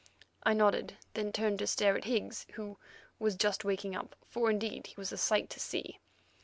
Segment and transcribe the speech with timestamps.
[0.41, 2.79] I nodded, then turned to stare at Higgs, who
[3.19, 5.99] was just waking up, for, indeed, he was a sight to see.